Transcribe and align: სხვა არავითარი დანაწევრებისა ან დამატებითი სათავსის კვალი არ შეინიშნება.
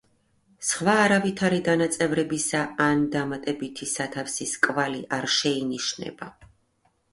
სხვა 0.69 0.95
არავითარი 1.01 1.59
დანაწევრებისა 1.67 2.63
ან 2.87 3.05
დამატებითი 3.17 3.89
სათავსის 3.93 4.57
კვალი 4.67 5.07
არ 5.21 5.31
შეინიშნება. 5.37 6.35